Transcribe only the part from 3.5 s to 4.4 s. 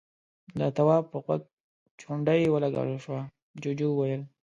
جُوجُو وويل: